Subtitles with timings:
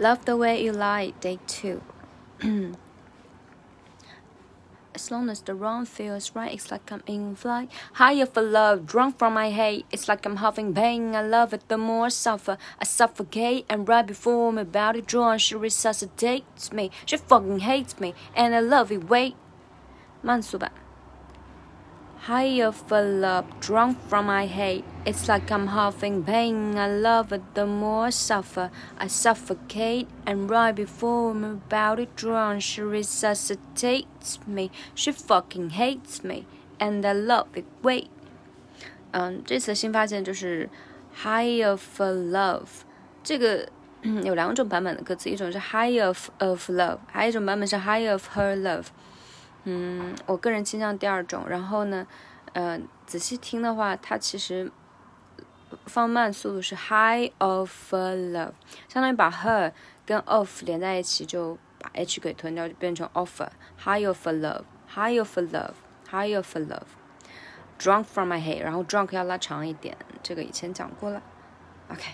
[0.00, 1.82] Love the way you lie, day two.
[4.94, 7.70] As long as the wrong feels right, it's like I'm in flight.
[7.94, 9.84] Higher for love, drunk from my hate.
[9.92, 11.14] It's like I'm having pain.
[11.14, 12.56] I love it, the more I suffer.
[12.80, 16.90] I suffocate, and right before I'm about to drown, she resuscitates me.
[17.04, 19.08] She fucking hates me, and I love it.
[19.08, 19.36] Wait.
[20.22, 20.72] 慢速版。
[22.26, 24.84] Higher for love, drunk from my hate.
[25.04, 26.76] It's like I'm having pain.
[26.76, 28.70] I love it, the more I suffer.
[28.98, 34.70] I suffocate, and right before I'm about to drown, she resuscitates me.
[34.94, 36.46] She fucking hates me,
[36.80, 37.66] and I love it.
[37.82, 38.08] Wait，
[39.12, 40.68] 嗯，这次新发现就是
[41.22, 42.82] higher for love，
[43.22, 43.68] 这个。
[44.22, 48.84] 有两种版本的歌词，一种是 higher of of love，还有一种版本是 higher of her love。
[49.63, 51.45] 嗯，我个人倾向第二种。
[51.47, 52.07] 然后呢，
[52.53, 54.71] 呃，仔细听的话，它其实
[55.85, 58.53] 放慢速度是 high of love，
[58.87, 59.71] 相当于把 her
[60.05, 63.49] 跟 of 连在一起，就把 h 给吞掉，就变成 offer。
[63.83, 66.87] high of love，high of love，high of love。
[67.79, 71.21] drunk from my head，然后 drunk 要拉长一点，这个以前讲过了。
[71.89, 72.11] OK。